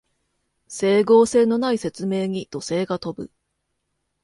[0.67, 3.31] 整合性のない説明に怒声が飛ぶ